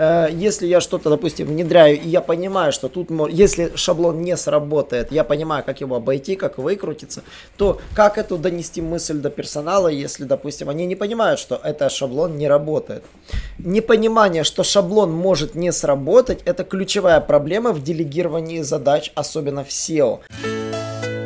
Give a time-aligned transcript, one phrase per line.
[0.00, 5.12] э, если я что-то, допустим, внедряю, и я понимаю, что тут, если шаблон не сработает,
[5.12, 7.22] я понимаю, как его обойти, как выкрутиться,
[7.56, 12.38] то как эту донести мысль до персонала, если, допустим, они не понимают, что это шаблон
[12.38, 13.04] не работает.
[13.58, 20.20] Непонимание, что шаблон может не сработать, это ключевая проблема в делегировании задач, особенно в SEO.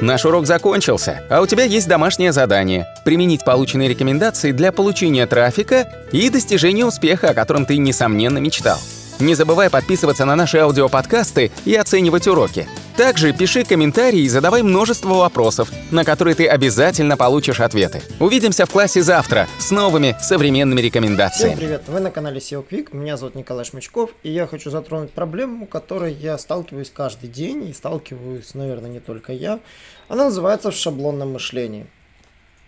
[0.00, 5.88] Наш урок закончился, а у тебя есть домашнее задание– применить полученные рекомендации для получения трафика
[6.12, 8.78] и достижения успеха, о котором ты, несомненно, мечтал.
[9.18, 12.68] Не забывай подписываться на наши аудиоподкасты и оценивать уроки.
[12.96, 18.00] Также пиши комментарии и задавай множество вопросов, на которые ты обязательно получишь ответы.
[18.20, 21.56] Увидимся в классе завтра с новыми современными рекомендациями.
[21.56, 21.82] Всем привет!
[21.88, 26.14] Вы на канале SEO Quick, меня зовут Николай Шмычков, и я хочу затронуть проблему, которой
[26.14, 29.60] я сталкиваюсь каждый день, и сталкиваюсь, наверное, не только я.
[30.08, 31.88] Она называется шаблонное мышление.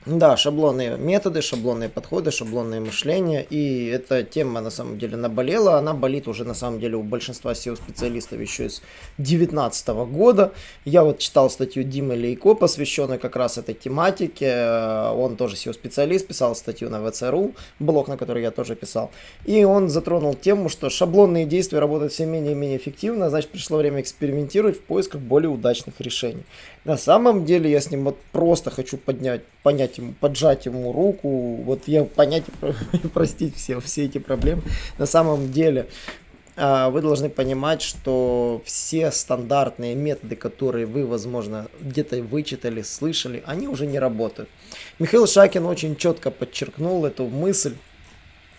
[0.06, 3.44] Да, шаблонные методы, шаблонные подходы, шаблонное мышление.
[3.50, 5.76] И эта тема на самом деле наболела.
[5.76, 8.80] Она болит уже на самом деле у большинства SEO-специалистов еще с
[9.18, 10.52] 2019 года.
[10.84, 15.10] Я вот читал статью Димы Лейко, посвященную как раз этой тематике.
[15.14, 19.10] Он тоже SEO-специалист, писал статью на ВЦРУ, блог, на который я тоже писал.
[19.44, 23.78] И он затронул тему, что шаблонные действия работают все менее и менее эффективно, значит пришло
[23.78, 26.44] время экспериментировать в поисках более удачных решений.
[26.84, 31.56] На самом деле я с ним вот просто хочу поднять, понять ему, поджать ему руку,
[31.62, 32.44] вот я понять
[32.92, 34.60] и простить все, все эти проблемы.
[34.98, 35.88] На самом деле
[36.60, 43.68] а, вы должны понимать, что все стандартные методы, которые вы, возможно, где-то вычитали, слышали, они
[43.68, 44.48] уже не работают.
[44.98, 47.74] Михаил Шакин очень четко подчеркнул эту мысль,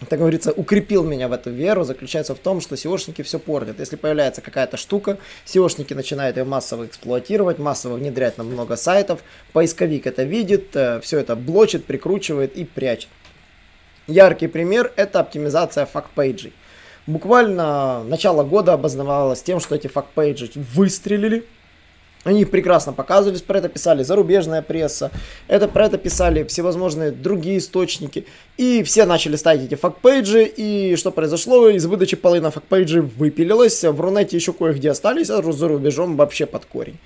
[0.08, 3.80] так говорится, укрепил меня в эту веру, заключается в том, что SEOшники все портят.
[3.80, 10.08] Если появляется какая-то штука, SEOшники начинают ее массово эксплуатировать, массово внедрять на много сайтов, поисковик
[10.08, 13.10] это видит, э, все это блочит, прикручивает и прячет.
[14.08, 16.54] Яркий пример это оптимизация FAQ-пейджей.
[17.06, 21.46] Буквально начало года ознаменовалось тем, что эти FAQ-пейджи выстрелили,
[22.26, 25.10] они прекрасно показывались, про это писали зарубежная пресса,
[25.48, 28.26] это, про это писали всевозможные другие источники.
[28.58, 31.70] И все начали ставить эти FAQ-пейджи, и что произошло?
[31.70, 36.66] Из выдачи половина FAQ-пейджей выпилилась, в Рунете еще кое-где остались, а за рубежом вообще под
[36.66, 36.98] корень.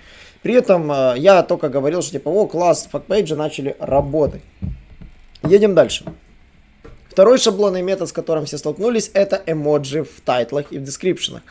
[0.41, 4.41] При этом э, я только говорил, что типа, о, класс, FAQ-пейджи начали работать.
[5.47, 6.05] Едем дальше.
[7.07, 11.43] Второй шаблонный метод, с которым все столкнулись, это эмоджи в тайтлах и в дескрипшенах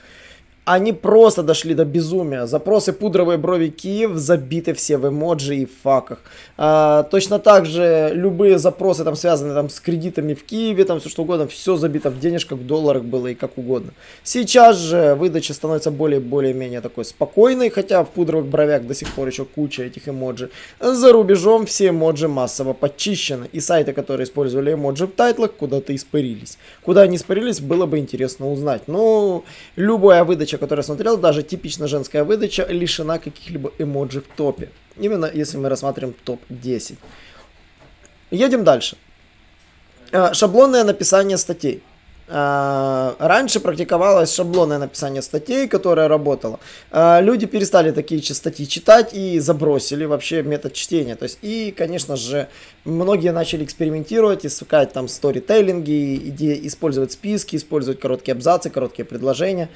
[0.64, 2.46] они просто дошли до безумия.
[2.46, 6.18] Запросы пудровой брови Киев забиты все в эмоджи и факах.
[6.56, 11.08] А, точно так же любые запросы там связаны там с кредитами в Киеве, там все
[11.08, 13.92] что угодно, все забито в денежках, в долларах было и как угодно.
[14.22, 19.26] Сейчас же выдача становится более более-менее такой спокойной, хотя в пудровых бровях до сих пор
[19.28, 20.50] еще куча этих эмоджи.
[20.78, 23.48] За рубежом все эмоджи массово подчищены.
[23.52, 26.58] И сайты, которые использовали эмоджи в тайтлах, куда-то испарились.
[26.82, 28.82] Куда они испарились, было бы интересно узнать.
[28.86, 34.36] Но любая выдача выдача, которую я смотрел, даже типично женская выдача, лишена каких-либо эмоджи в
[34.36, 34.68] топе.
[35.00, 36.96] Именно если мы рассматриваем топ-10.
[38.30, 38.96] Едем дальше.
[40.12, 41.82] Э, шаблонное написание статей.
[42.28, 46.58] Э, раньше практиковалось шаблонное написание статей, которое работало.
[46.90, 51.16] Э, люди перестали такие статьи читать и забросили вообще метод чтения.
[51.16, 52.46] То есть, и, конечно же,
[52.84, 59.68] многие начали экспериментировать, искать там сторителлинги, использовать списки, использовать короткие абзацы, короткие предложения.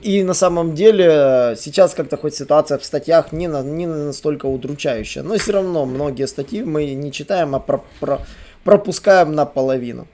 [0.00, 5.22] И на самом деле сейчас как-то хоть ситуация в статьях не, на, не настолько удручающая.
[5.22, 8.20] Но все равно многие статьи мы не читаем, а про, про,
[8.64, 10.06] пропускаем наполовину.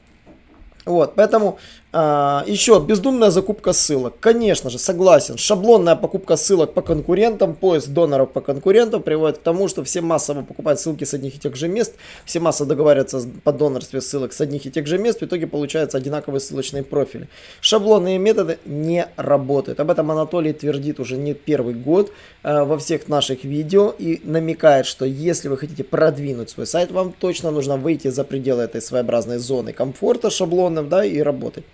[0.85, 1.59] Вот, поэтому
[1.91, 4.15] а, еще бездумная закупка ссылок.
[4.21, 5.39] Конечно же, согласен.
[5.39, 10.43] Шаблонная покупка ссылок по конкурентам, поиск доноров по конкурентам приводит к тому, что все массово
[10.43, 11.95] покупают ссылки с одних и тех же мест,
[12.27, 15.97] все массово договариваются по донорстве ссылок с одних и тех же мест, в итоге получаются
[15.97, 17.29] одинаковые ссылочные профили.
[17.63, 19.81] Шаблонные методы не работают.
[19.81, 22.13] Об этом Анатолий твердит уже не первый год
[22.43, 27.15] э, во всех наших видео и намекает, что если вы хотите продвинуть свой сайт, вам
[27.19, 31.65] точно нужно выйти за пределы этой своеобразной зоны комфорта шаблонным, да, и работать.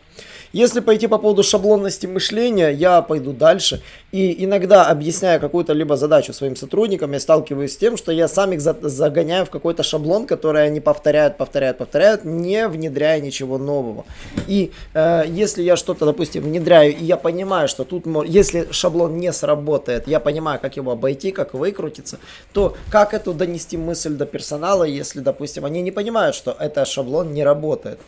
[0.55, 3.83] Если пойти по поводу шаблонности мышления, я пойду дальше.
[4.13, 8.53] И иногда, объясняя какую-то либо задачу своим сотрудникам, я сталкиваюсь с тем, что я сам
[8.53, 14.05] их загоняю в какой-то шаблон, который они повторяют, повторяют, повторяют, не внедряя ничего нового.
[14.47, 19.33] И э, если я что-то, допустим, внедряю, и я понимаю, что тут, если шаблон не
[19.33, 22.21] сработает, я понимаю, как его обойти, как выкрутиться,
[22.53, 27.35] то как эту донести мысль до персонала, если, допустим, они не понимают, что этот шаблон
[27.35, 27.99] не работает.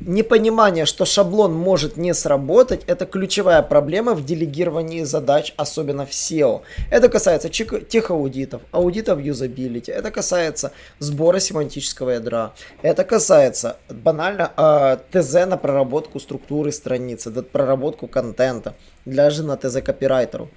[0.00, 6.10] Непонимание, что шаблон может может не сработать, это ключевая проблема в делегировании задач, особенно в
[6.10, 6.60] SEO.
[6.90, 10.70] Это касается техаудитов, аудитов юзабилити, это касается
[11.00, 12.52] сбора семантического ядра,
[12.82, 20.48] это касается банально э, ТЗ на проработку структуры страницы, проработку контента, даже на ТЗ копирайтеру.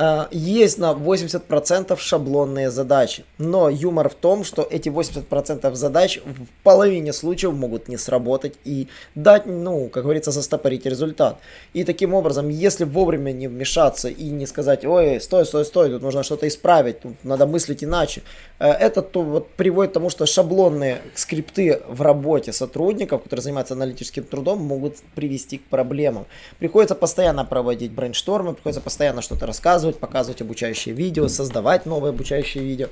[0.00, 3.24] А, есть на 80% шаблонные задачи.
[3.36, 8.86] Но юмор в том, что эти 80% задач в половине случаев могут не сработать и
[9.16, 11.38] дать, ну, как говорится, застопорить результат.
[11.72, 16.02] И таким образом, если вовремя не вмешаться и не сказать, ой, стой, стой, стой, тут
[16.02, 18.22] нужно что-то исправить, тут надо мыслить иначе,
[18.60, 23.74] э, это то, вот, приводит к тому, что шаблонные скрипты в работе сотрудников, которые занимаются
[23.74, 26.26] аналитическим трудом, могут привести к проблемам.
[26.60, 32.64] Приходится постоянно проводить брейнштормы, приходится постоянно что-то рассказывать, рассказывать, показывать обучающие видео, создавать новые обучающие
[32.64, 32.88] видео.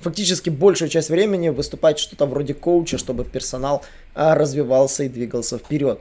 [0.00, 3.82] Фактически большую часть времени выступать что-то вроде коуча, чтобы персонал
[4.14, 6.00] а, развивался и двигался вперед.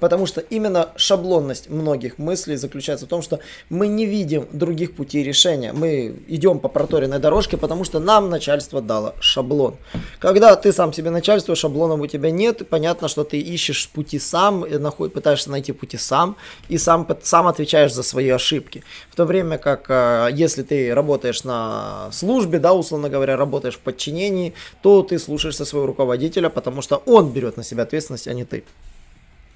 [0.00, 5.24] Потому что именно шаблонность многих мыслей заключается в том, что мы не видим других путей
[5.24, 5.72] решения.
[5.72, 9.76] Мы идем по проторенной дорожке, потому что нам начальство дало шаблон.
[10.18, 14.64] Когда ты сам себе начальство, шаблонов у тебя нет, понятно, что ты ищешь пути сам,
[14.68, 16.36] нахуй, пытаешься найти пути сам,
[16.68, 18.84] и сам, сам отвечаешь за свои ошибки.
[19.10, 23.80] В то время как, э, если ты работаешь на службе, да, условно говоря, работаешь в
[23.80, 28.44] подчинении, то ты слушаешься своего руководителя, потому что он берет на себя ответственность, а не
[28.44, 28.64] ты.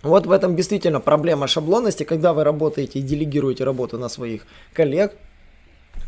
[0.03, 5.13] Вот в этом действительно проблема шаблонности, когда вы работаете и делегируете работу на своих коллег.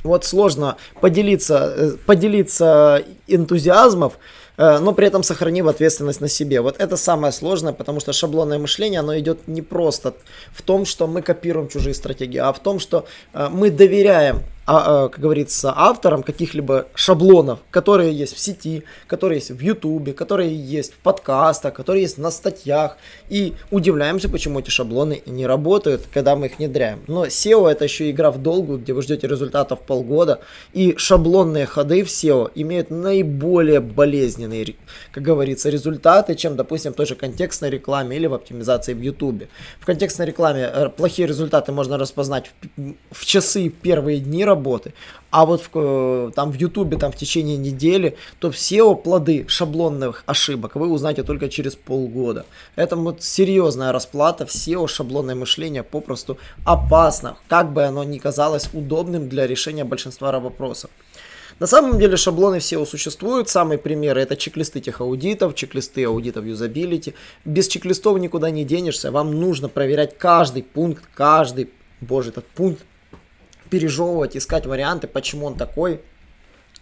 [0.02, 4.19] Вот сложно поделиться, э, поделиться энтузиазмов,
[4.56, 6.61] э, но при этом сохранив ответственность на себе.
[6.61, 10.14] Вот это самое сложное, потому что шаблонное мышление, оно идет не просто
[10.52, 15.05] в том, что мы копируем чужие стратегии, а в том, что э, мы доверяем а,
[15.05, 20.55] а, как говорится, авторам каких-либо шаблонов, которые есть в сети, которые есть в Ютубе, которые
[20.55, 22.96] есть в подкастах, которые есть на статьях.
[23.28, 27.02] И удивляемся, почему эти шаблоны не работают, когда мы их внедряем.
[27.08, 30.40] Но SEO это еще игра в долгую, где вы ждете результатов полгода.
[30.72, 34.76] И шаблонные ходы в SEO имеют наиболее болезненные,
[35.12, 39.49] как говорится, результаты, чем, допустим, в той же контекстной рекламе или в оптимизации в Ютубе.
[39.81, 44.92] В контекстной рекламе э, плохие результаты можно распознать в, в часы первые дни работы.
[45.30, 50.22] А вот в, э, там в Ютубе там в течение недели, то все плоды шаблонных
[50.26, 52.44] ошибок вы узнаете только через полгода.
[52.76, 59.28] Это вот серьезная расплата, все шаблонное мышление попросту опасно, как бы оно ни казалось удобным
[59.28, 60.90] для решения большинства вопросов.
[61.60, 63.48] На самом деле шаблоны SEO существуют.
[63.48, 67.14] Самые примеры это чек-листы тех аудитов, чек-листы аудитов юзабилити.
[67.44, 69.10] Без чек-листов никуда не денешься.
[69.10, 71.68] Вам нужно проверять каждый пункт, каждый,
[72.00, 72.82] боже, этот пункт
[73.70, 76.02] пережевывать, искать варианты, почему он такой,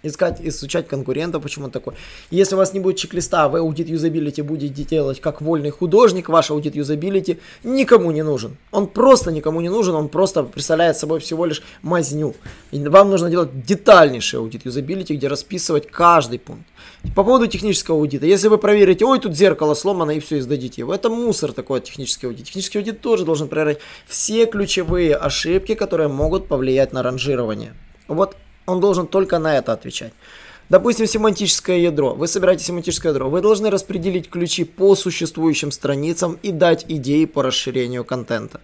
[0.03, 1.95] искать, изучать конкурентов, почему он такой.
[2.31, 6.51] Если у вас не будет чек-листа, вы аудит юзабилити будете делать как вольный художник, ваш
[6.51, 8.57] аудит юзабилити никому не нужен.
[8.71, 12.35] Он просто никому не нужен, он просто представляет собой всего лишь мазню.
[12.71, 16.65] И вам нужно делать детальнейший аудит юзабилити, где расписывать каждый пункт.
[17.15, 18.27] По поводу технического аудита.
[18.27, 20.95] Если вы проверите, ой, тут зеркало сломано и все, и сдадите его.
[20.95, 22.47] Это мусор такой технический аудит.
[22.47, 27.75] Технический аудит тоже должен проверять все ключевые ошибки, которые могут повлиять на ранжирование.
[28.09, 28.37] Вот
[28.67, 30.13] он должен только на это отвечать.
[30.69, 32.15] Допустим, семантическое ядро.
[32.15, 33.29] Вы собираете семантическое ядро.
[33.29, 38.61] Вы должны распределить ключи по существующим страницам и дать идеи по расширению контента.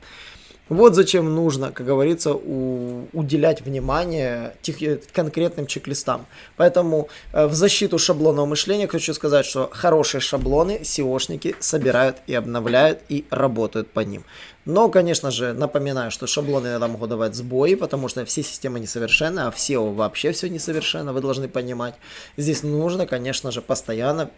[0.69, 6.26] Вот зачем нужно, как говорится, у, уделять внимание тех, э, конкретным чек-листам.
[6.56, 13.00] Поэтому э, в защиту шаблонного мышления хочу сказать, что хорошие шаблоны SEOшники собирают и обновляют
[13.09, 14.25] и работают по ним.
[14.69, 19.40] Но, конечно же, напоминаю, что шаблоны иногда могут давать сбои, потому что все системы несовершенны,
[19.40, 21.95] а в SEO вообще все несовершенно, вы должны понимать.
[22.37, 24.28] Здесь нужно, конечно же, постоянно,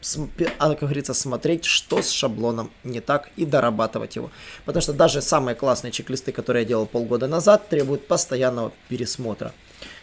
[0.59, 4.31] а, как говорится, смотреть, что с шаблоном не так и дорабатывать его.
[4.65, 9.53] Потому что даже самые классные чек-листы, которые я делал полгода назад, требуют постоянного пересмотра.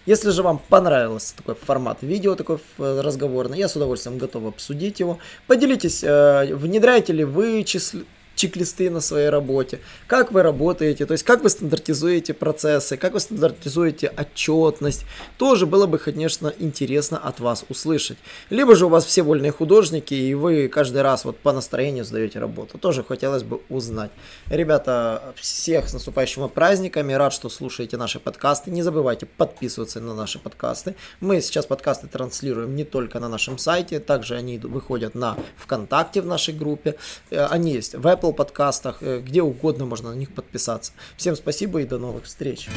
[0.06, 5.00] Если же вам понравился такой формат видео, такой э, разговорный, я с удовольствием готов обсудить
[5.02, 5.20] его.
[5.48, 8.00] Поделитесь, э, внедряете ли вы числ
[8.38, 13.20] чек-листы на своей работе, как вы работаете, то есть как вы стандартизуете процессы, как вы
[13.20, 15.06] стандартизуете отчетность.
[15.38, 18.18] Тоже было бы, конечно, интересно от вас услышать.
[18.50, 22.40] Либо же у вас все вольные художники, и вы каждый раз вот по настроению сдаете
[22.40, 22.78] работу.
[22.78, 24.12] Тоже хотелось бы узнать.
[24.48, 27.14] Ребята, всех с наступающими праздниками.
[27.14, 28.70] Рад, что слушаете наши подкасты.
[28.70, 30.96] Не забывайте подписываться на наши подкасты.
[31.20, 36.28] Мы сейчас подкасты транслируем не только на нашем сайте, также они выходят на ВКонтакте в
[36.28, 36.96] нашей группе.
[37.32, 40.92] Э, они есть в Apple Apple подкастах, э, где угодно можно на них подписаться.
[41.18, 42.68] Всем спасибо и до новых встреч.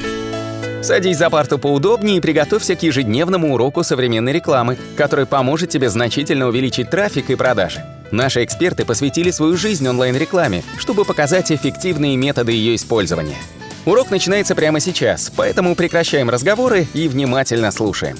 [0.83, 6.49] Садись за парту поудобнее и приготовься к ежедневному уроку современной рекламы, который поможет тебе значительно
[6.49, 7.85] увеличить трафик и продажи.
[8.11, 13.37] Наши эксперты посвятили свою жизнь онлайн-рекламе, чтобы показать эффективные методы ее использования.
[13.87, 18.17] Урок начинается прямо сейчас, поэтому прекращаем разговоры и внимательно слушаем.